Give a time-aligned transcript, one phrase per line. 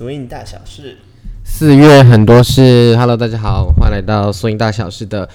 [0.00, 0.96] 素音大小事，
[1.44, 5.28] 四月很多事，Hello，大家好，欢迎来到素音大小事的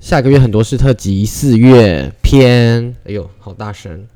[0.00, 2.96] 下个月很多事特辑四月篇。
[3.04, 4.06] 哎呦，好大声！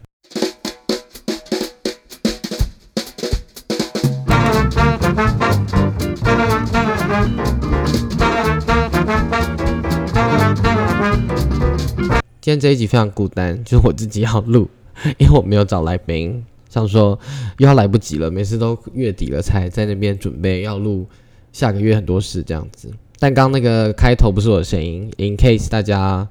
[12.40, 14.70] 今天这一集非常孤单，就是我自己要录，
[15.18, 16.42] 因为我没有找来宾。
[16.72, 17.18] 想说
[17.58, 21.06] 又要来不及了，每次都月底了才在那边准备要录
[21.52, 22.90] 下个月很多事这样子。
[23.18, 26.26] 但刚那个开头不是我的声音，in case 大家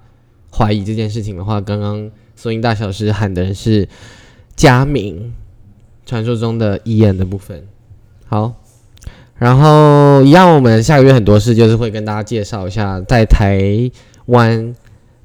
[0.51, 3.87] 怀疑这件事情的话，刚刚收音大小师喊的人是
[4.55, 5.31] 佳明，
[6.07, 7.67] 传说中的伊恩的部分。
[8.25, 8.55] 好，
[9.35, 13.91] 然后一样，我们下个月很多事就是会跟大家介绍一下在台
[14.25, 14.73] 湾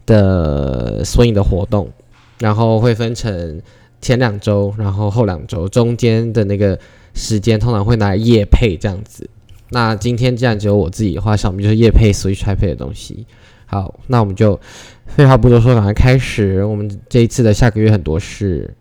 [0.05, 1.91] 的所有的活动，
[2.39, 3.63] 然后会分成。
[4.07, 6.79] 前两周，然后后两周，中间的那个
[7.13, 9.29] 时间通常会拿来夜配这样子。
[9.71, 13.27] 那今天既然只有我自己的话，小米就是夜配 Switch 配的东西。
[13.67, 14.61] 好，那我们就
[15.07, 18.77] 废话不多说，赶快开始我们这一次的下个月很多事。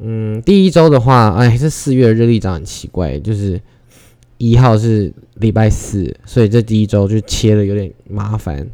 [0.00, 3.60] 嗯，第一周的话，哎，这四月日历长很奇怪，就是
[4.38, 8.66] 一号是礼拜四，所以这第一周就切的有点麻烦。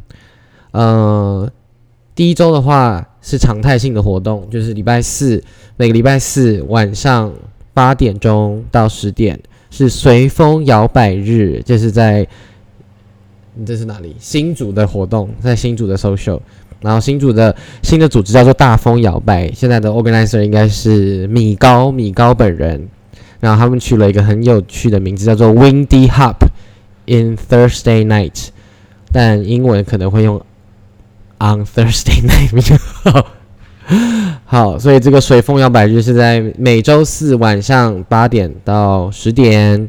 [0.71, 1.51] 嗯。
[2.21, 5.43] 第一周的话是常态性的活动，就是礼拜四，
[5.79, 7.33] 每个礼拜四晚上
[7.73, 9.41] 八点钟到十点
[9.71, 12.29] 是随风摇摆日，这是在，
[13.55, 14.15] 你这是哪里？
[14.19, 16.39] 新组的活动，在新组的 social，
[16.83, 22.87] 然后新组的新的组织叫做大风摇摆，现在的 organizer 应该是米高米高本人，
[23.41, 26.37] 然后他们取了一个很有趣的名字，叫做 Windy Hop
[27.07, 28.49] in Thursday Night，
[29.11, 30.39] 但英文可能会用。
[31.41, 32.77] On Thursday night
[34.45, 39.89] 好，所以这个随风摇摆日是在每周四晚上八点到十点。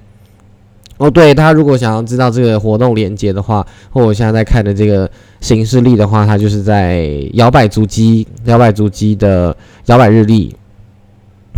[0.98, 9.56] 哦，对，他如果想要知道这个活动连接的话，或我现在在看的这个行事历的话，它就是在摇摆足迹、摇摆足迹的
[9.88, 10.56] 摇摆日历，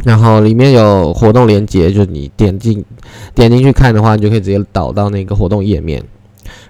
[0.06, 2.84] 然后里面有活动连接，就是你点进
[3.36, 6.02] 点进去看的话，你就可以直接导到那个活动页面。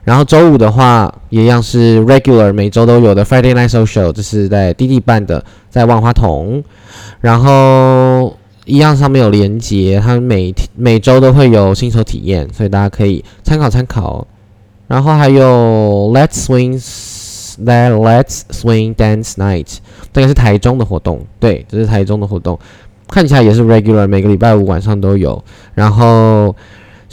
[0.04, 6.64] 然后周五的话，一样是 regular 每周都有的 Friday Night Social，这是在滴滴办的，在万花筒。
[7.22, 14.28] 然后一样上面有连接，它每天每周都会有新手体验，所以大家可以参考参考。
[14.88, 16.78] 然后还有 Let's Swing
[17.64, 19.78] That Let's Swing Dance Night，
[20.12, 22.60] 这个是台中的活动，对，这是台中的活动，
[23.08, 25.44] 看起来也是 regular，每个礼拜五晚上都有。
[25.74, 26.56] 然后。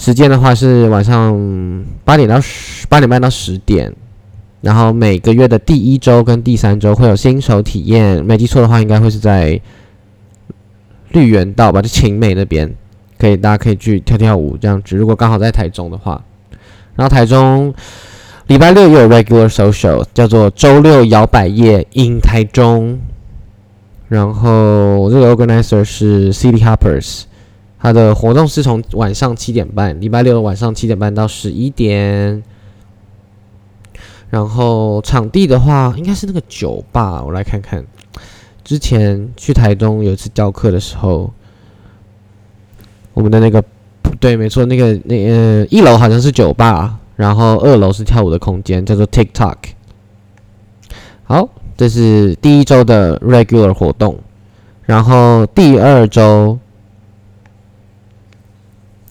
[0.00, 3.94] 时间的话是晚上八点到十八点半到十点，
[4.62, 9.60] 然后每个月的第一周跟第三周会有新手体验，没记错的话应该会是在
[11.10, 12.75] 绿园道吧，就晴美那边，
[13.19, 14.97] 可以大家可以去跳跳舞这样子。
[14.97, 16.25] 如果刚好在台中的话，
[16.97, 17.75] 然后台中
[18.47, 22.99] 礼拜六也有 regular social，叫做周六摇摆夜 in 台中，
[24.09, 27.25] 然后这个 organizer 是 City Hoppers。
[27.82, 32.42] 它的活动是从晚上七点半，礼拜六的晚上七点半到十一点。
[34.28, 37.82] 然后场地的话，应该是那个酒吧，我来看看。
[38.62, 41.32] 之前去台东有一次教课的时候，
[43.14, 43.64] 我们的那个
[44.20, 49.56] 对，没错，那个那呃一楼好像是酒吧，然后二楼是跳舞的空间，叫做 TikTok。
[51.24, 51.48] 好，
[51.78, 54.18] 这是第一周的 regular 活动，
[54.82, 56.58] 然后第二周。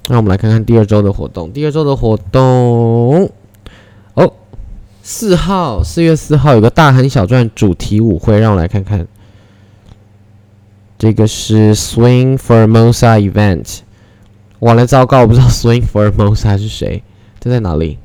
[0.10, 1.52] 那我们来看看第二周的活动。
[1.54, 3.30] 第二周的活动
[4.16, 4.34] 哦，
[5.04, 9.08] 四号，四月四号有个大亨小传主题舞会，让我来看看。
[10.98, 13.82] 这个是 Swing Formosa Event。
[14.60, 17.04] 完了，糟糕，我不知道 Swing Formosa 是谁，
[17.40, 18.00] 这在哪里？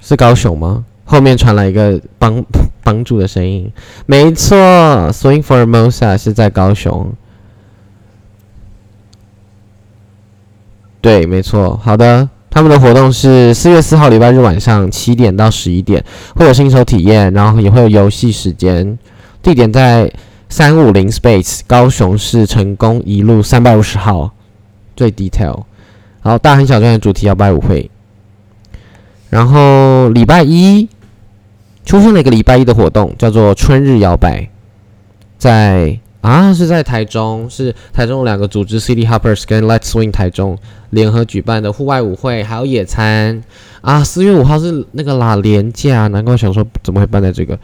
[0.00, 0.84] 是高雄吗？
[1.04, 2.42] 后面传来一个帮
[2.82, 3.70] 帮助的声音。
[4.06, 4.56] 没错
[5.12, 7.12] ，Swing Formosa 是在高雄。
[11.02, 11.78] 对，没错。
[11.82, 16.02] 好的，他们的活动是四月四号礼拜日晚上七点到十一点，
[16.36, 18.96] 会有新手体验，然后也会有游戏时间。
[19.42, 20.10] 地点在
[20.48, 24.30] 三五零 Space，高雄市成功一路三百五十号，
[24.94, 25.64] 最 detail。
[26.20, 27.90] 好，大亨小传的主题摇摆舞会。
[29.28, 30.88] 然后礼拜一
[31.84, 34.48] 出现了一个礼拜一的活动，叫做春日摇摆，
[35.36, 35.98] 在。
[36.22, 40.56] 啊，是在台中，是台中两个组织，City Hoppers 跟 Let's Swing 台中
[40.90, 43.42] 联合举办的户外舞会，还有野餐。
[43.80, 47.58] 啊，四月五号是那个啦，廉假，难怪想说怎么会办在这个。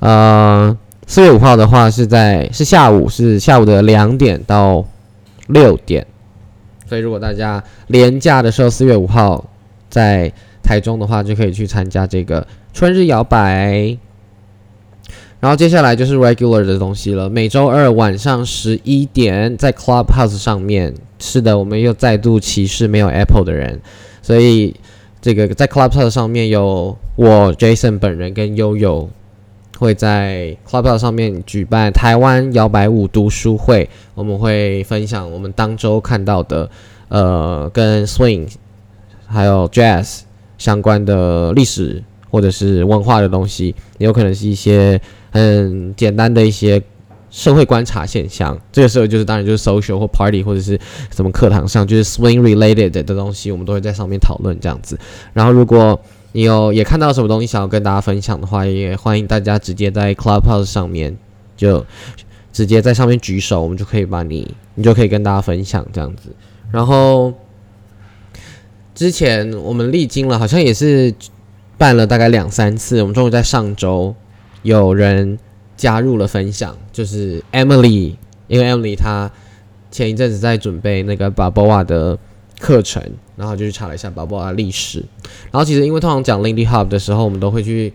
[0.00, 0.76] 呃，
[1.06, 4.84] 四月五号的话是在是下午，是下午的两点到
[5.46, 6.04] 六点。
[6.88, 9.44] 所以如果大家廉假的时候四月五号
[9.88, 10.32] 在
[10.64, 13.96] 台中的话，就可以去参加这个春日摇摆。
[15.40, 17.28] 然后接下来就是 regular 的东西了。
[17.28, 23.80] 每周二晚上十一点，在 Clubhouse 上面，是的，我们又再度歧视没有 Apple 的人。
[24.20, 24.76] 所以
[25.22, 29.08] 这个在 Clubhouse 上面有我 Jason 本人跟悠悠
[29.78, 36.70] 会在 Clubhouse 上面举办台湾摇摆舞读书会，我们会分享我们当周看到的
[37.08, 38.46] 呃跟 Swing
[39.26, 40.20] 还有 Jazz
[40.58, 45.00] 相关的历史或者是文化的东西，也有可能是一些。
[45.32, 46.82] 很简单的一些
[47.30, 50.76] 社会观察现象，这个时候就是当然就是 social 或 party 或者是
[51.14, 54.98] 什么课堂上就是 swing related 的东西，我们都会在上面讨论这样子。
[55.32, 56.00] 然后如果
[56.32, 61.16] 你有也看到什么东西想要跟大家分享的话，也欢迎大家直接在 clubhouse 上面
[61.56, 61.86] 就
[62.52, 66.34] 直接在上面举手，我们就可以把你你就可以跟大家分享这样子。
[66.72, 67.32] 然后
[68.96, 71.14] 之前我们历经了好像也是
[71.80, 74.14] 办了大概两三次，我们终于在上周。
[74.60, 75.38] 有人
[75.78, 78.16] 加入了分享，就是 Emily，
[78.48, 79.30] 因为 Emily 她
[79.90, 82.18] 前一阵子在准备那个 b a b o a 的
[82.58, 83.02] 课程，
[83.34, 85.02] 然后就去查了一下 b a b o a 的历史。
[85.50, 87.90] 然后其实因为通常讲 Lindy Hop 的时候，我们都会去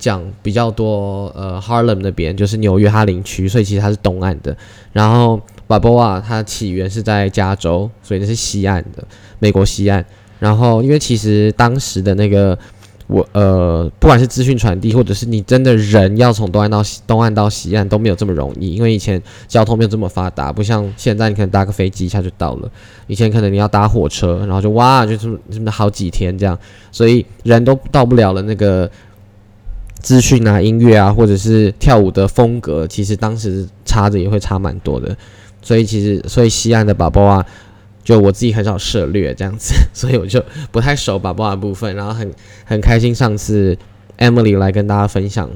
[0.00, 4.56] 讲比较多呃 Harlem 那边，就是纽约哈林区，所以其实它是东岸的。
[4.92, 5.36] 然后
[5.68, 9.06] b a b o a 它起源是在加州，所以那是西岸的
[9.38, 10.04] 美国西岸。
[10.40, 12.58] 然后因为其实当时的那个
[13.08, 22.70] 我呃，不管是资讯传递，或者是你真的人要从东岸到西东岸到西岸都没有这么容易，因为以前交通没有这么发达，不像现在，你可能搭个飞机一下就到了。
[23.06, 26.58] 以前可能你要搭火车，然后就哇，就这么这么好几天这样，
[26.92, 28.42] 所以人都到不了了。
[28.42, 28.90] 那个
[30.00, 35.16] 资讯啊、音乐啊，或者是跳舞的风格，其实当时差着也会差蛮多的。
[35.62, 37.46] 所以其实，所以西岸的宝宝啊。
[38.08, 42.32] 就我自己很少涉略这样子， 所以我就不太熟把波的部分，然后很
[42.64, 43.76] 很开心上次
[44.16, 45.50] Emily 来跟大家分享，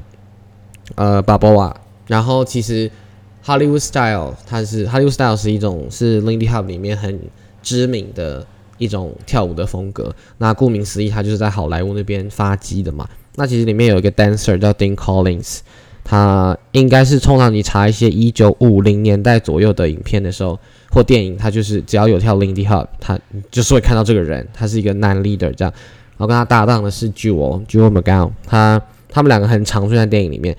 [0.93, 1.75] 呃，巴波瓦。
[2.05, 2.91] 然后其实
[3.43, 7.19] Hollywood Style 它是 Hollywood Style 是一种是 Lindy Hop 里面很
[7.63, 8.45] 知名的
[8.77, 10.13] 一种跳舞的风格。
[10.37, 13.09] 那顾名思义，它就是在好莱坞那边发迹的嘛。
[13.35, 15.61] 那其实里面有一个 dancer 叫 Dean Collins，
[16.03, 20.59] 他应该是通常你查一些一九五零年代左右的影片的时候。
[20.93, 23.19] 或电影，他就是只要有跳 Lindy Hop，他
[23.49, 25.73] 就是会看到这个人，他是一个男 leader 这样。
[26.11, 28.79] 然后跟他搭档的是 Jewel Jewel McGowan，他
[29.09, 30.55] 他们两个很常出现在电影里面。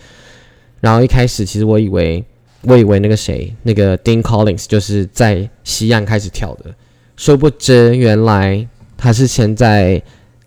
[0.81, 2.25] 然后一开始其实我以为
[2.63, 6.75] 我以为那个谁那个 Dean Collins 就是在西岸开始跳的，
[7.17, 8.67] 殊不知原来
[8.97, 10.03] 他是先在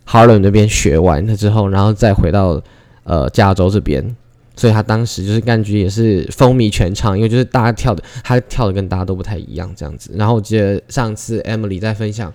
[0.05, 2.61] Harlem 那边学完了之后，然后再回到
[3.05, 4.13] 呃加州这边。
[4.57, 10.11] 所以他当时就是感觉也是风靡全场，因为就是大家跳的，他跳的跟大家都不太一样这样子。
[10.15, 12.33] 然后我记得上次 Emily 在分享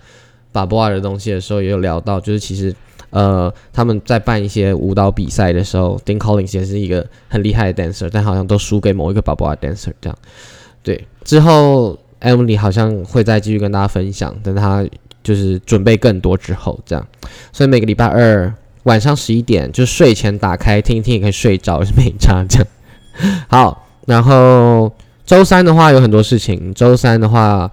[0.53, 2.73] 巴波尔的东西的时候，也有聊到，就是其实
[3.09, 10.17] 呃他们在办一些舞蹈比赛的时候，Dean Collins 也是一个很厉害的 dancer，但好像都输给某一个巴波尔 dancer 这样。
[10.81, 14.85] 对，之后 Emily 好像会再继续跟大家分享，等他
[15.21, 17.05] 就是准备更多之后这样。
[17.51, 18.53] 所以每个礼拜二。
[18.83, 22.67] 晚上十一点就睡前打开听一听，也可以睡着， 是没差这样。
[23.47, 24.91] 好，然后
[25.25, 26.73] 周三的话有很多事情。
[26.73, 27.71] 周三的话，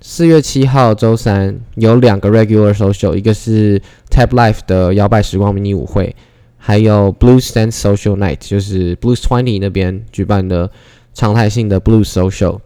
[0.00, 6.16] 四月七号周三有两个 regular social，一个是 Tap Life 的摇摆时光迷你舞会，
[6.56, 10.70] 还有 Blues Dance Social Night，就是 Blue Twenty 那边举办的
[11.12, 12.60] 常态性的 Blue Social。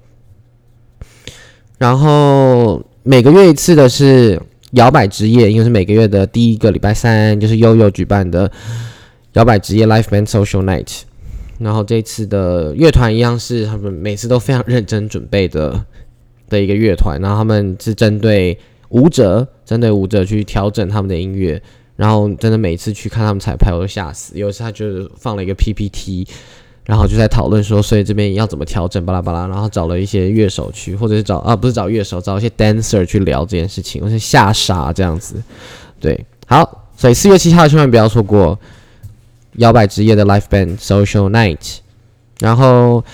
[1.79, 4.41] 然后每个月一次的是。
[4.73, 8.51] 摇摆之夜，因为是每个月的第一个礼拜三，就是悠悠举办的
[9.33, 11.03] 摇摆之夜 Live Band Social Night。
[11.59, 15.85] 然后这次的乐团一样是他们每次都非常认真准备的
[16.49, 18.59] 的一个乐团，然后他们是针对
[18.91, 21.61] 舞者，针对舞者去调整他们的音乐。
[21.97, 24.39] 然后真的每次去看他们彩排，我都吓死。
[24.39, 26.27] 有一次他就放了一个 PPT。
[26.91, 29.47] 然后就在讨论说，所以这边要怎么调整，巴拉巴拉。
[29.47, 35.41] 然后找了一些乐手去，或者是找啊，不是找乐手，找一些 dancer 去聊这件事情，我是吓傻这样子。
[36.01, 38.59] 对，好，所以四月七号千万不要错过
[39.59, 41.77] 摇摆职业的 live band social night。
[42.41, 43.05] 然后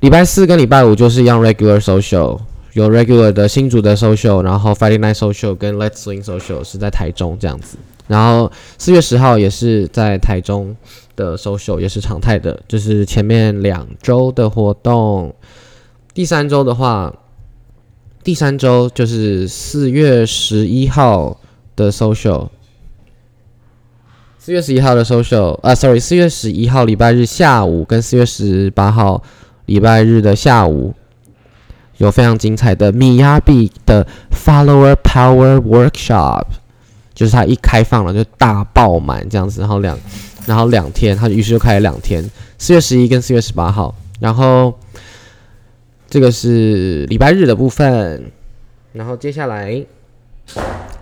[0.00, 2.40] 礼拜四跟礼拜五就是一样 regular social，
[2.78, 7.76] 有 regular 的新竹的 social，然后 Friday night social 跟 Let's Swing social 是在台中这样子。
[8.06, 10.74] 然后四月十号也是在台中。
[11.18, 15.34] 的 social 也是常态的，就是前面两周的活动。
[16.14, 17.12] 第三周的话，
[18.22, 21.40] 第三周就是四月十一号
[21.74, 22.50] 的 social。
[24.38, 29.20] 四月十一号的 social 啊，sorry，四月十一号礼拜日下午跟四月十八号
[29.66, 30.94] 礼拜日的下午
[31.98, 36.46] 有非常精彩的米亚比的 Follower Power Workshop，
[37.14, 39.98] 就是它一开放了就大爆满这样子，然后两
[40.46, 44.72] 然后两天，它于是就开了两天，四月十一跟四月十八号，然后
[46.08, 48.32] 这个是礼拜日的部分，
[48.92, 49.84] 然后接下来。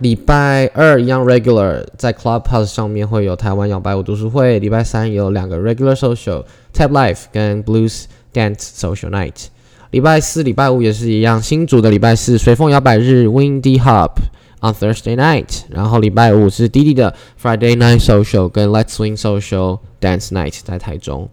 [0.01, 4.59] 礼拜二一样 regular，在 Clubhouse 上面会有台湾摇摆舞读书会。
[4.59, 9.47] 礼拜三有两个 regular social，Tap Life 跟 Blues Dance Social Night。
[9.91, 14.13] 礼拜四、礼拜五也是一样，新组的礼拜四随风摇摆日 Windy Hop
[14.61, 15.63] on Thursday night。
[15.69, 21.29] 然后礼拜五是滴滴的 Friday Night Social 跟 Let's Swing Social Dance Night 在台中。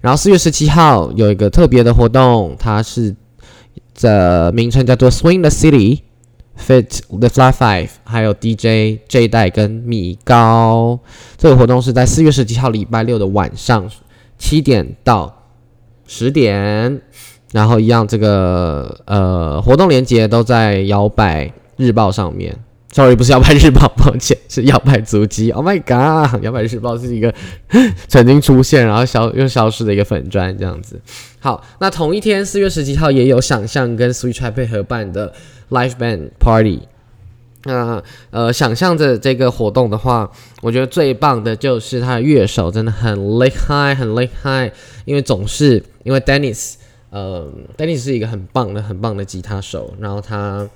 [0.00, 3.16] 然后四月十七号有一个特别的活动，它是
[4.00, 6.00] 的名称叫做 Swing the City。
[6.60, 10.98] Fit the Fly Five，还有 DJ J 代跟米高，
[11.36, 13.88] 这个活动是在四月十七号礼拜六的晚上
[14.38, 15.44] 七点到
[16.04, 17.00] 十点，
[17.52, 22.56] 然后一样这个呃活动链接都在摇摆日报上面。
[22.90, 25.50] Sorry，不是摇摆日报，抱歉，是摇摆足迹。
[25.50, 27.32] Oh my god，摇摆日报是一个
[28.08, 31.00] 曾经出现然后消又消失的一个粉砖这样子。
[31.38, 35.32] 好，那同一天四月十七号也有想象跟 Switch 配合办的。
[35.70, 36.80] Live band party，
[37.64, 40.30] 那呃，想象着这个活动的话，
[40.62, 44.72] 我觉得最棒的就是他的乐手真的很厉害，很厉害。
[45.04, 46.76] 因为总是因为 Dennis，
[47.10, 49.94] 呃，Dennis 是一个很棒的、很棒的吉他手。
[50.00, 50.68] 然后他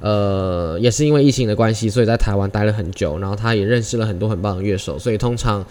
[0.00, 3.18] 呃，也是因为疫情的关系，所以在台湾待了很久。
[3.18, 5.64] 然后他也认识了很多很棒的乐手，所以通常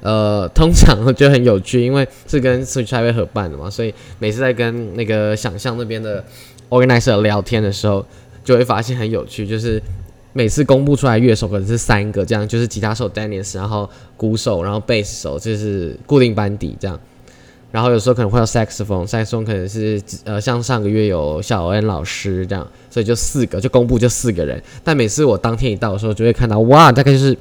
[0.00, 6.24] 呃，通常就很有趣，因为是跟 Switch Live 合办的嘛，所以每次在跟那个想象那边的。
[6.72, 8.02] organizer 聊天的时候，
[8.42, 9.78] 就会发现很有趣，就是
[10.32, 16.98] 每次公布出来乐手可能是三个，这样就是吉他手 Dennis，然后鼓手，然后贝斯手，就是固定班底这样。
[17.72, 24.62] 然后有时候可能会有 saxophone，saxophone 可能是呃像上个月有小恩老师这样，所以就四个，就公布就四个人。
[24.84, 27.36] 但每次我当天一到的时候，就会看到哇，大概就是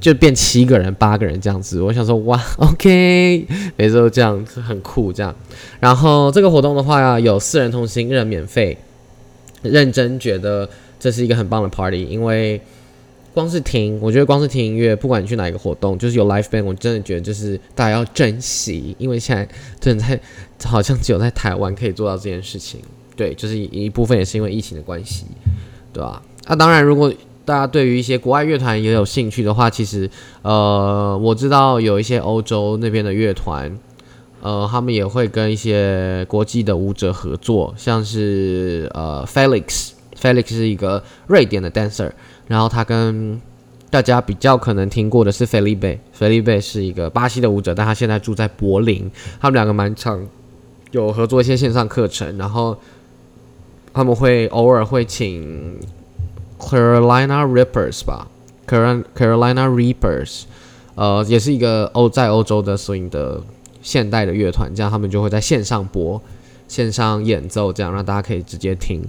[0.00, 1.82] 就变七个人、八个人这样子。
[1.82, 5.34] 我想说哇，OK，每次都这样子很酷这样。
[5.80, 8.78] 然后这个活动的话，有四人同行，一人免费。
[9.62, 10.68] 认真觉得
[10.98, 12.60] 这是一个很棒的 party，因为
[13.34, 19.48] 光是听，我觉得光是听音乐，不管你去哪一个活动，就是有 live band，我真的觉得就是大家要珍惜，因为现在
[19.80, 20.20] 真的在
[20.68, 22.80] 好像只有在台湾可以做到这件事情。
[23.16, 25.26] 对，就是一部分也是因为疫情的关系，
[25.92, 26.22] 对吧？
[26.46, 27.12] 那当然，如果
[27.44, 30.08] 大家对于一些国外乐团也有兴趣的话，其实
[30.42, 33.78] 呃，我知道有一些欧洲那边的乐团。
[34.44, 42.10] 呃，他们也会跟一些国际的舞者合作，像是呃，Felix，Felix 是一个瑞典的 dancer，
[42.52, 43.40] 然后他跟
[43.88, 50.26] 大家比较可能听过的是 Felipe，Felipe 是一个巴西的舞者，但他现在住在柏林，他们两个蛮常
[50.90, 52.76] 有合作一些线上课程，然后
[53.94, 55.80] 他们会偶尔会请
[56.58, 58.28] Carolina Rippers 吧
[58.68, 60.42] ，Carolina Rippers，
[60.94, 63.40] 呃，也是一个欧在欧洲的 swing 的。
[63.84, 66.22] 现代的乐团，这样他们就会在线上播、
[66.68, 69.04] 线上演奏，这样让大家可以直接听。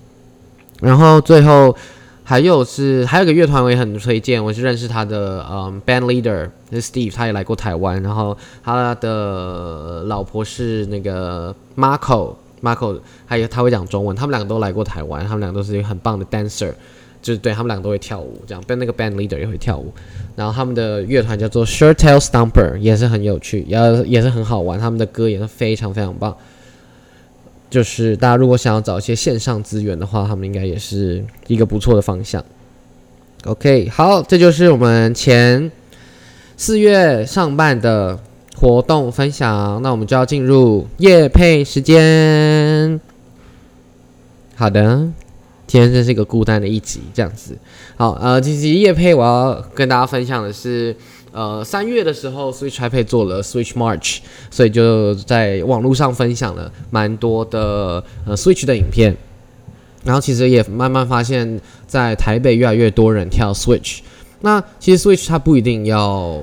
[0.82, 1.78] 然后最后
[2.24, 16.74] 还有是还有个乐团我也很推荐，我是认识他的嗯 band leader 是 Steve，他也来过台湾，然后他的老婆是那个 Marco，Marco 还有他会讲中文，他们两个都来过台湾，他们两个都是一个很棒的 dancer。
[17.22, 19.94] 就是对他们两个都会跳舞，这样跟那个 band leader 也会跳舞，
[20.36, 26.36] 然后他们的乐团叫做 Short Tail Stomper，也是很有趣，也也是很好玩，他们的歌也是非常非常棒。
[27.74, 32.46] 就是大家如果想要找一些线上资源的话，他们应该也是一个不错的方向。
[33.46, 35.72] OK，好，这就是我们前
[36.56, 38.20] 四月上半的
[38.56, 43.02] 活动分享，那我们就要进入夜配时间。
[44.54, 45.10] 好的。
[45.66, 47.58] 今天真是一个孤单的一集，这样子。
[47.96, 50.96] 好，呃，其实夜配我要跟大家分享的是，
[51.34, 54.20] 呃，三月的时候，Switch iPad 做了 Switch March，
[54.52, 59.18] 所以就在网络上分享了蛮多的呃 Switch 的影片。
[60.06, 64.02] 然后其实也慢慢发现，在台北越来越多人跳 Switch。
[64.42, 66.40] 那其实 Switch 它不一定要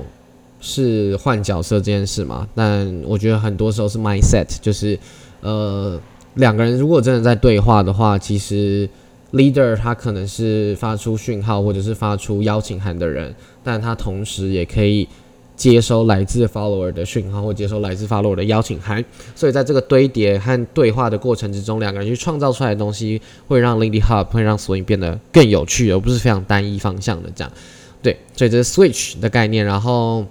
[0.59, 4.99] 是换角色这件事嘛，但我觉得很多时候是 mindset，就是
[5.39, 5.97] 呃
[6.33, 8.89] 两个人如果真的在对话的话，其实。
[9.33, 13.33] Leader 他可能是发出讯号或者是发出邀请函的人，
[13.63, 15.07] 但他同时也可以
[15.55, 19.03] 接收来自 follower 的讯号或接收来自 follower 的邀请函。
[19.35, 27.53] 所以在这个堆叠和对话的过程之中，两个人去创造出来的东西会让 Lindy Hop 会让索引变得更有趣，而不是非常单一方向的这样。
[28.01, 29.63] 对，所以这是 Switch 的概念。
[29.63, 30.25] 然后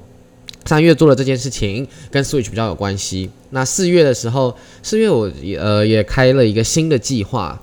[0.65, 3.31] 三月做了这件事情，跟 Switch 比较有关系。
[3.51, 7.63] 那四月的时候，四月我也呃也开了一个新的计划，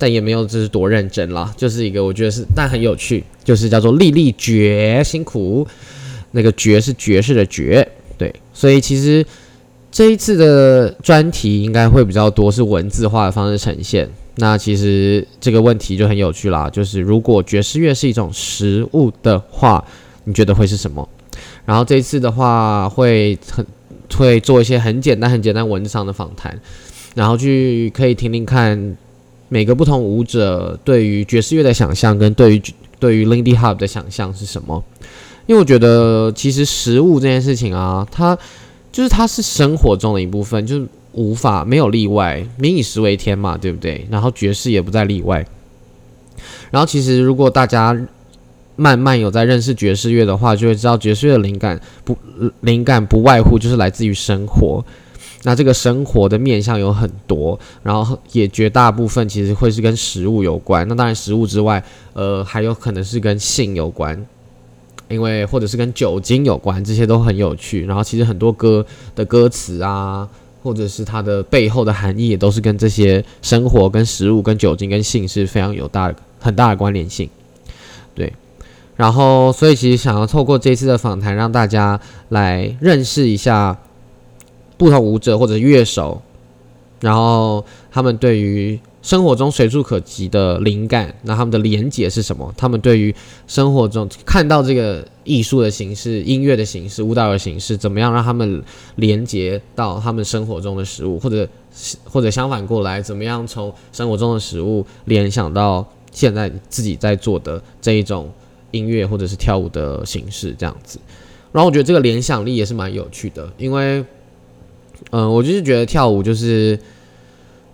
[0.00, 5.64] 但也没有就是多认真啦，就是一个我觉得是但很有趣，就是叫做粒粒绝辛苦，
[6.30, 9.24] 那个绝是爵士的绝，对，所以其实
[9.92, 14.08] 这一次的专题应该会比较多是文字化的方式呈现。
[14.36, 19.84] 那其实这个问题就很有趣啦，就是如果爵士乐是一种食物的话，
[20.24, 21.06] 你觉得会是什么？
[21.66, 23.66] 然后这一次的话，会很
[24.16, 26.58] 会做一些很简单、很简单文字上的访谈，
[27.14, 28.96] 然后去可以听听看
[29.50, 32.62] 每个不同舞者对于爵士乐的想象，跟对于
[33.00, 34.82] 对于 Lindy Hop 的想象是什么？
[35.46, 38.38] 因为我觉得其实食物这件事情啊，它
[38.92, 44.06] 就是它是生活中的一部分，就是无法没有例外，民以食为天嘛，对不对？
[44.08, 45.44] 然后爵士也不在例外。
[46.70, 47.98] 然后其实如果大家
[48.76, 52.16] 慢慢有在认识爵士乐的话，就会知道爵士乐的灵感不
[52.60, 54.84] 灵感不外乎就是来自于生活。
[55.42, 60.86] 那这个生活的面向有很多，然后也绝大部分其实会是跟食物有关。
[60.86, 61.82] 那当然食物之外，
[62.12, 64.26] 呃，还有可能是跟性有关，
[65.08, 67.86] 因为或者是跟酒精有关，这些都很有趣。
[67.86, 70.28] 然后其实很多歌的歌词啊，
[70.62, 77.28] 或者是它的背后的含义，也都是跟这些生活、跟食物、跟酒精、跟性是非常有大很大的关联性。
[78.14, 78.30] 对。
[78.96, 83.78] 然后，所以其实想要透过这次的访谈，让大家来认识一下
[84.80, 86.22] 不同舞者或者乐手，
[87.00, 92.50] 然后他们对于生活中随处可及的灵感，那他们的连结是什么？
[92.56, 93.14] 他们对于
[93.46, 98.62] 生活中看到这个艺术的形式、音乐的形式、舞蹈的形式，怎么样让他们
[98.96, 101.46] 连接到他们生活中的食物，或者
[102.04, 108.32] 或者相反过来，怎么样从生活中的食物联想到现在自己在做的这一种。
[108.72, 111.00] 音乐或者是跳舞的形式这样子，
[111.50, 114.04] 然后我觉得这个联想力也是蛮有趣的，因为，
[115.10, 116.78] 嗯，我就是觉得跳舞就是，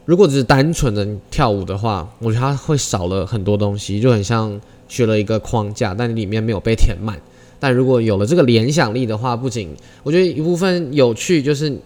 [0.04, 7.20] 如果只是单纯的跳舞的话，我觉得它会少了很多东西，就很像学了一个框架，但里面没有被填满。
[7.58, 11.76] 但如果有了这个联想力的话，不仅我觉得一部分有趣，就是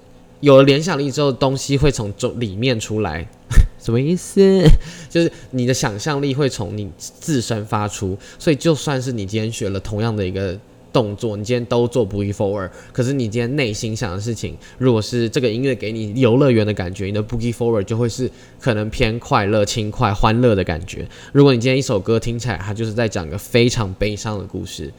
[0.40, 3.26] 有了联想力之后，东西会从中里面出来。
[3.80, 4.40] 什么意思？
[5.08, 10.56] 就是你的想象力会从你自身发出，所以就算是你今天学了同样的一个
[10.92, 21.06] 动作，你今天都做 boogie forward，可是你今天内心想的事情，如果是这个音乐给你游乐园的感觉，你的 boogie forward 就会是可能偏快乐、轻快、欢乐的感觉。
[21.32, 24.92] 如果你今天一首歌听起来，它就是在讲一个非常悲伤的故事，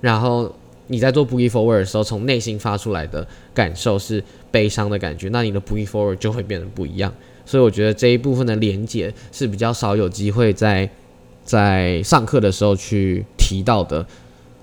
[0.00, 0.54] 然后
[0.86, 7.12] 你在做 boogie forward 的时候，从内心发出来的感受是悲伤的感觉，那你的 boogie forward 就会变得不一样。
[7.44, 10.88] 所以我觉得这一部分的连接是比较少有机会在
[11.44, 14.06] 在上课的时候去提到的。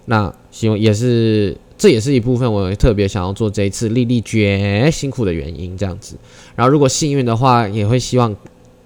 [0.06, 6.16] 那希望也是这也是一部分我特别想要做这一次丽丽绝辛苦的原因这样子。
[6.56, 8.36] 然后如果幸运的话，也会希望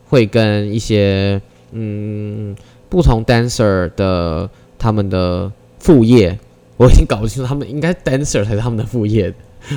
[0.09, 2.55] 会跟一些嗯
[2.89, 6.37] 不同 dancer 的他们的副业，
[6.77, 9.33] 我已经搞不清楚他们应该 dancer 才是他们的副业。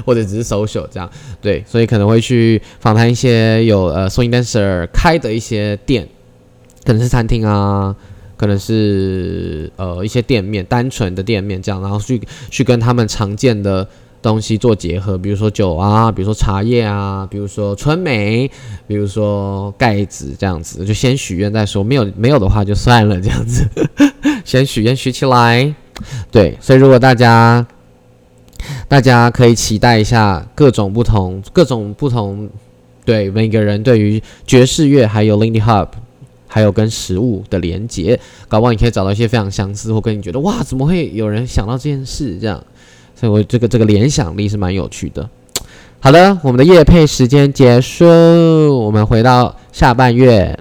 [0.06, 6.06] 或者只是 social 这样，对，所以可能会去访谈一些有呃 swing dancer 开的一些店，
[6.84, 7.96] 可能是餐厅啊，
[8.40, 13.86] 可能是呃一些店面，单纯的店面这样，然后去去跟他们常见的
[14.22, 18.50] 东西做结合，比如说酒啊，比如说茶叶啊，比如说春梅，
[18.86, 23.68] 比如说盖子这样子，就先许愿再说，没有没有的话就算了这样子，
[24.46, 25.74] 先许愿许起来，
[26.32, 27.66] 对，所以如果大家。
[28.88, 32.50] 大家可以期待一下各种不同、各种不同，
[33.06, 35.88] 对每个人对于爵士乐还有 Lindy Hop，
[36.50, 42.62] 还有跟食物的连接，搞不好你可以找到一些非常相似，或跟你觉得哇，怎么会有人想到这件事这样？
[43.14, 45.26] 所以我这个这个联想力是蛮有趣的。
[46.00, 50.58] 好的，我们的夜配时间结束，我们回到下半月。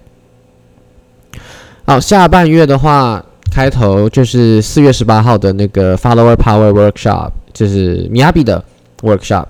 [1.86, 7.32] 好，下半月的话，开头就是四月十八号的那个 Follower Power Workshop。
[7.52, 8.64] 就是米亚比的
[9.02, 9.46] workshop，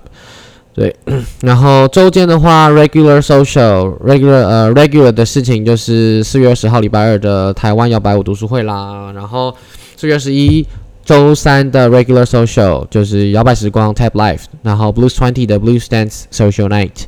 [0.80, 0.96] 对，
[1.42, 9.54] 然后周间的话，regular social regular 呃 regular 的事情就是四月二十号礼拜二的台湾摇摆舞读书会啦，然后
[9.94, 10.66] 四月二十一
[11.04, 17.04] 周三的 regular social 就是摇摆时光 tap life，然后 blues twenty 的 blues dance social night，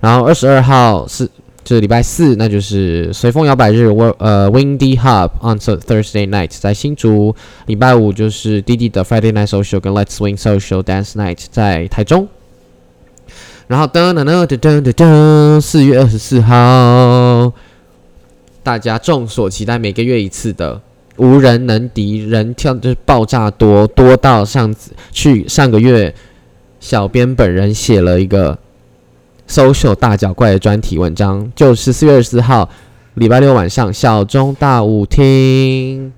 [0.00, 1.26] 然后二十二号是。
[1.64, 7.34] 就是礼拜四，那就是随风摇摆日，w 呃 Windy Hub on Thursday night，在新竹。
[7.64, 12.28] 礼拜五就是滴滴的 Friday Night Social 跟 Let's Swing Social Dance Night 在台中。
[13.66, 17.52] 然后噔噔噔噔噔噔，四月二十四号，
[18.62, 20.80] 大家众所期待每个月一次的
[21.16, 26.14] 无人能敌，人跳就是爆炸多多到上次去上个月，
[26.78, 28.58] 小编本人写了一个
[29.48, 32.68] social 大脚怪的专题文章，就是四月二十四号
[33.14, 36.12] 礼拜六晚上小中大舞厅。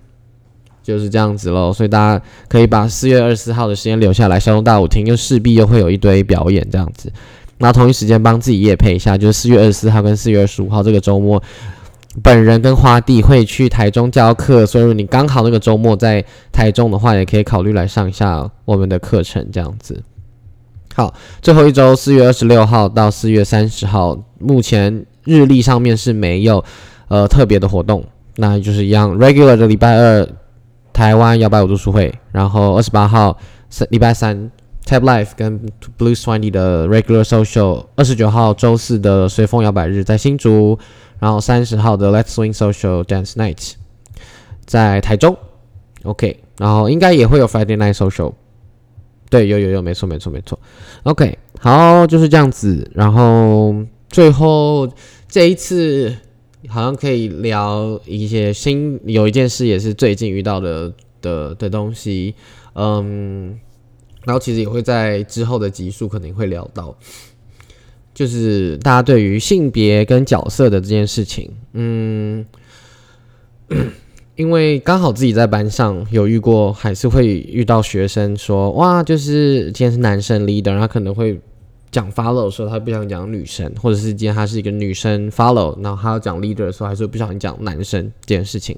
[0.86, 7.12] 就是这样子喽，所以大家可以把四月二十四号的时间留下来，小东大舞厅又势必又会有一堆表演这样子。
[7.58, 11.42] 那同一时间帮自己也配一下，就是四月二十四号跟四月二十五号这个周末，
[12.22, 20.00] 本人跟花弟会去台中教课，所以你刚好那个周末在台中的话，也可以考虑来上一下我们的课程这样子。
[20.94, 26.64] 好，最后一周四月二十六号到四月三十号，目前日历上面是没有
[27.08, 28.04] 呃特别的活动，
[28.36, 30.28] 那就是一样 regular 的礼拜二。
[30.96, 33.38] 台湾摇摆舞读书会，然后二十八号
[33.90, 34.50] 礼拜三
[34.86, 35.60] ，Tab Life 跟
[35.98, 40.78] Blue Twenty 的 Regular Social，二十九号周四的随风摇摆日在新竹，
[41.18, 43.74] 然后三十号的 Let's Swing Social Dance Night
[44.64, 45.36] 在台中
[46.04, 48.32] ，OK，然后应该也会有 Friday Night Social，
[49.28, 50.58] 对，有有有，没错没错没错
[51.02, 53.74] ，OK，好，就是这样子，然后
[54.08, 54.88] 最后
[55.28, 56.16] 这一次。
[56.68, 62.34] 好像可以聊一些新，有一件事也是最近遇到的的的东西，
[62.74, 63.58] 嗯，
[64.24, 66.96] 然后其实也会在之后的集数可能会聊到，
[68.14, 72.44] 就是大家对于性别跟角色的这件事情，嗯，
[74.36, 81.40] 因为刚好自己在班上有遇过，还是会遇到学生说，哇，就是今天是男生 leader，他可能会。
[81.90, 88.76] 讲 follow 的时候，他不想讲女生，或者是今天他是一个女生 follow，然后他要讲 leader 的时候，还是不想讲男生这件事情。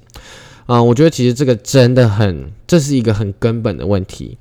[0.67, 4.37] 啊，我觉得其实这个真的很，这是一个很根本的问题。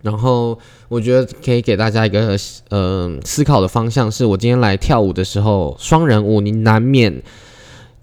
[0.00, 2.36] 然后我觉得可以给大家一个
[2.70, 7.22] 呃思考的方向，是我今天来跳舞的时候，双人舞你难免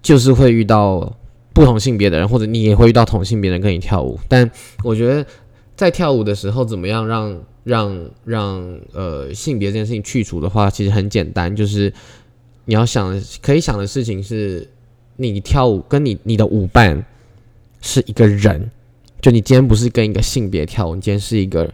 [0.02, 1.16] 就是会遇到
[1.54, 4.20] 不同性别的人，或者你也会遇到同性别人跟你跳舞。
[4.28, 4.48] 但
[4.84, 5.26] 我觉得
[5.76, 11.92] 在跳舞的时候，怎么样让让让呃性别这件事情去除的话，其实很简单，就是
[12.64, 14.66] 你要想可以想的事情是，
[15.16, 17.04] 你跳舞跟你你的舞伴
[17.82, 18.70] 是一个人，
[19.20, 21.70] 就你今天不是跟一个性别跳舞，你今天是一个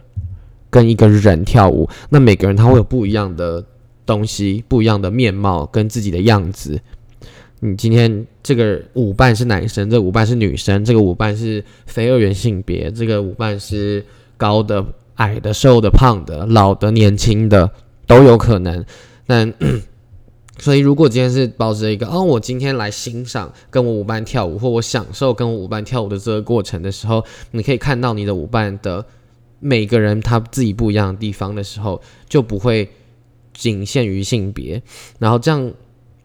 [0.69, 3.63] 跟一个人跳舞，那每个人他会有不一样的
[4.05, 6.81] 东西，不一样的面貌跟自己的样子。
[7.63, 14.05] 你今天这个舞伴是男生，这舞伴是女生，这个舞伴是非二元性别，这个舞伴是
[14.37, 14.85] 高的。
[15.17, 17.69] 矮的、瘦的、胖的、老的、年轻的
[18.07, 18.83] 都有可能。
[19.27, 19.53] 但
[20.57, 29.05] 所以，如果今天是抱着一个，哦，我今天来欣赏跟我舞伴跳舞，或我享受跟我舞伴跳舞的这个过程的时候，你可以看到你的舞伴的
[29.59, 32.89] 每个人他自己不一样的地方的时候，就不会
[33.53, 34.81] 仅限于性别。
[35.19, 35.71] 然后这样，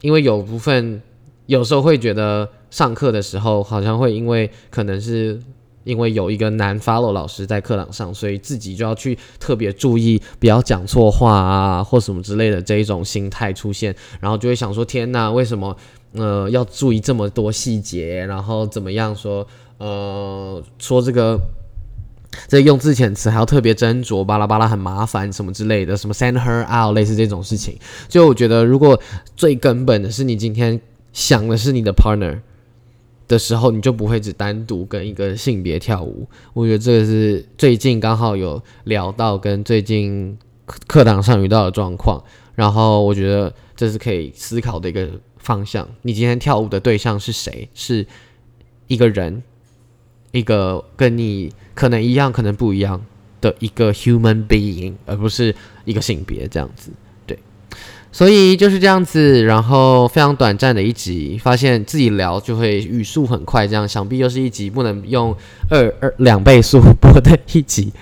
[0.00, 1.02] 因为有部分
[1.48, 5.38] 有时候会觉得上课的时候好像会因为可能是。
[5.84, 15.74] 因为有一个男 follow 老师在课堂上，所以自己就要去特别注意，不要讲错话啊，或什么之类的这一种心态出现，然后就会想说：天哪，为什么
[16.12, 18.22] 呃要注意这么多细节？
[18.26, 19.46] 然后怎么样说
[19.78, 21.40] 呃说这个
[22.48, 27.74] 这用字遣词还要特别斟酌，巴拉巴拉很麻烦什么之类的，什么 send her out 类似这种事情。
[28.08, 29.00] 就我觉得，如果
[29.34, 30.78] 最根本的是你今天
[31.12, 32.40] 想的是你的 partner。
[33.26, 36.26] 的时候，你就不会只单独跟一个性别跳舞。
[36.54, 42.24] 我觉得这个是最近刚好有聊到，跟最近课堂上遇到的状况。
[42.54, 45.86] 然后我觉得这是可以思考的一个方向。
[46.00, 47.68] 你今天跳舞的对象是谁？
[47.74, 48.06] 是
[48.86, 49.42] 一个人，
[50.32, 53.04] 一个跟你可能一样，可能不一样
[53.42, 56.90] 的一个 human being，而不是一个性别这样子。
[58.10, 65.34] 所以就是这样子，然后非常短暂的一集，发现自己聊就会语速很快，这样想必又是一集不能用
[65.68, 67.92] 二二两倍速播的一集，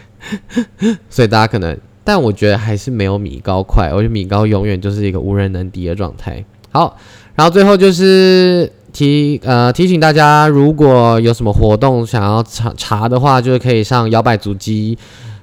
[1.10, 6.42] 所以大家可能，但我觉得还是没有米高快，我觉得米高永远就是一个无人能敌的状态。
[6.70, 6.96] 好，
[7.34, 14.96] 然后最后就是提呃提醒大家，如果有什么活动想要查查的话，就是可以上摇摆主机，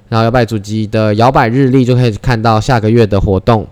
[0.08, 3.66] 然后摇摆主机的摇摆日历就可以看到下个月的活动。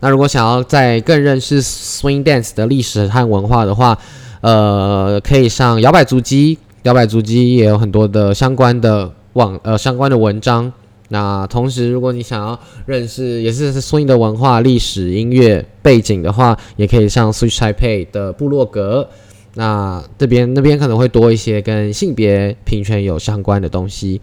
[0.00, 3.98] 那如果想要再更认识 swing dance 的历史和文化的话，
[4.40, 10.72] 呃，可以上摇摆足迹，摇摆足迹也有很多的相关的网呃相关的文章。
[11.10, 19.08] 那同时，如果你想要认识也是 swing 的文化、历史、音乐背景的话，也可以上 Switch Taipei 的部落格。
[19.54, 24.20] 那这边那边可能会多一些跟性别平权有相关的东西。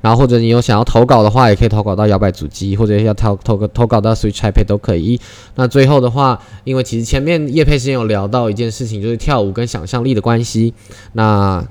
[0.00, 5.20] 然后或者你有想要投稿的话，也可以投稿到摇摆主机，或者要投投个投稿到 Switch iPad 都可以。
[5.54, 10.74] 那最后的话，因为其实前面叶佩之前有聊到一件事情，就是跳舞跟想象力的关系。
[11.12, 11.66] 那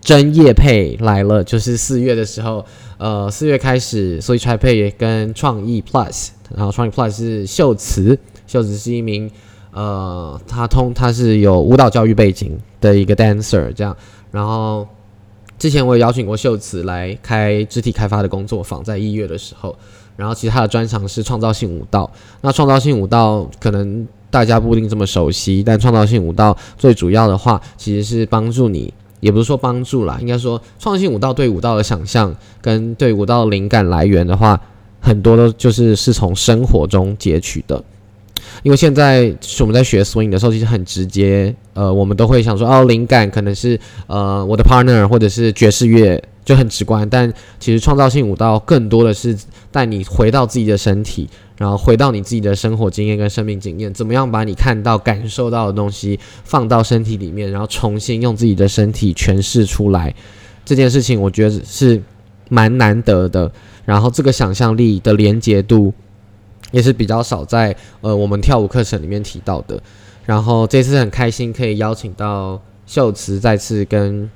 [0.00, 2.64] 真叶佩来了，就是四月的时候，
[2.98, 9.30] 呃，四月开始，Switch iPad 跟创意 Plus，然后创意 Plus 是秀慈，秀慈是一名
[9.72, 13.96] 呃，他通他是有舞蹈教育背景的一个 dancer，这样，
[14.30, 14.86] 然后。
[15.58, 19.76] 之前我也邀请过秀慈来开肢体开发的工作坊，在一月的时候，
[20.16, 22.10] 然后其实他的专长是创造性舞蹈。
[22.42, 34.60] 那创造性舞蹈可能大家不一定这么熟悉，但创造性舞蹈最主要的话，其实是帮助你，也不是说帮助啦，应该说创造性舞蹈对舞蹈的想象跟对舞蹈灵感来源的话，
[35.00, 37.82] 很多都就是是从生活中截取的。
[38.62, 47.08] 因为现在是我们在学 swing 的时候，其实很直接，呃，我们都会想说，哦，灵感可能是呃我的 partner 或者是爵士乐，就很直观。
[47.08, 49.36] 但其实创造性舞蹈更多的是
[49.70, 60.14] 带你回到自己的身体，然后回到你自己的生活经验跟生命经验，怎么样把你看到、感受到的东西放到身体里面，然后重新用自己的身体诠释出来。
[60.64, 62.02] 这件事情我觉得是
[62.48, 63.50] 蛮难得的。
[63.84, 65.94] 然后这个想象力的连接度。
[66.70, 69.80] 也是比较少在呃我们跳舞课程里面提到的，
[70.26, 74.30] 然后这次很开心可以邀请到秀慈再次跟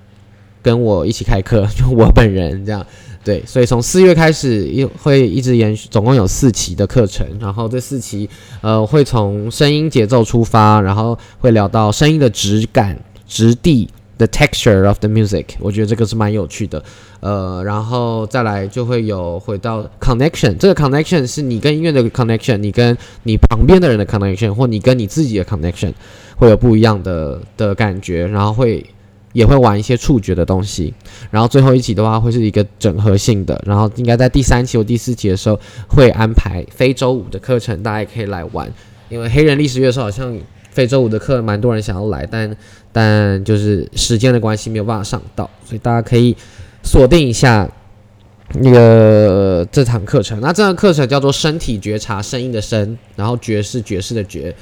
[0.63, 2.85] 跟我一起开课， 就我本人这样
[3.25, 8.29] 对，所以从四月开始一会一直延续，总共有四期的课程，然后这四期
[8.61, 13.89] 呃会从声音节奏出发，然后会聊到声音的质感、质地。
[14.18, 16.85] The texture of the music，我觉得这个是蛮有趣的，
[17.20, 25.92] 呃，然后再来就会有回到 connection，这个 connection 是你跟音乐的 connection，你跟你旁边的人的 connection，或你跟你自己的 connection，
[26.37, 28.87] 会有不一样的的感觉，然后会
[29.33, 30.94] 也会玩一些触觉的东西，
[31.31, 38.70] 然后最后一期的话会是一个整合性的，然后应该在第三期或第四期的时候会安排非洲舞的课程，大家也可以来玩，
[39.09, 40.38] 因为黑人历史乐手好像。
[40.72, 42.51] 非洲舞的课蛮多人想要来，但
[42.92, 46.37] 但就是时间的关系没有办法上到，所以大家可以
[46.83, 47.68] 锁定一下
[48.61, 50.40] 那个这堂课程。
[50.40, 54.55] 那这堂课程叫做身体觉察声音的声，然后爵士爵士的爵，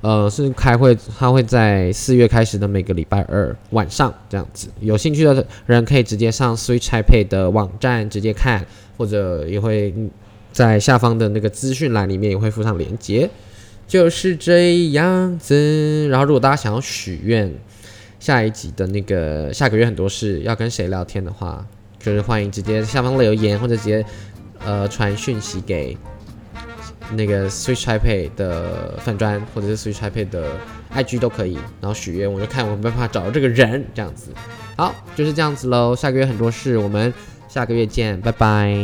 [0.00, 4.68] 呃，是开会，它会在四月开始的每个礼拜二晚上这样子。
[4.80, 8.64] 有兴趣的人可以直接上 Switch iPad 的网站直接看，
[8.96, 9.92] 或者也会
[10.52, 13.28] 在下方的那个资讯栏里面也会附上链接。
[13.86, 16.08] 就是这样子。
[16.08, 17.52] 然后，如果大家想要许愿，
[18.24, 21.62] 下一集的那个下个月很多事要跟谁聊天的话，
[21.98, 24.02] 就是欢迎直接下方留言，或者直接
[24.64, 25.94] 呃传讯息给
[27.10, 30.52] 那个 Switch iPad 的粉砖，或者是 Switch iPad 的
[30.94, 31.58] IG 都可以。
[31.82, 34.30] 然后许愿，我就看我没办法找到这个人，这样子。
[34.74, 35.94] 好，就是这样子喽。
[35.94, 37.12] 下个月很多事，我们
[37.46, 38.74] 下个月见，拜拜。